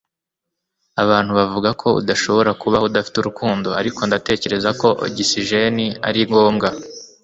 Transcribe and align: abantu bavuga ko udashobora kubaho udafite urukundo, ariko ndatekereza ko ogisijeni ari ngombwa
abantu 1.03 1.31
bavuga 1.39 1.69
ko 1.81 1.87
udashobora 2.01 2.51
kubaho 2.61 2.85
udafite 2.89 3.17
urukundo, 3.19 3.69
ariko 3.79 3.99
ndatekereza 4.07 4.69
ko 4.81 4.87
ogisijeni 5.05 5.85
ari 6.07 6.21
ngombwa 6.29 6.69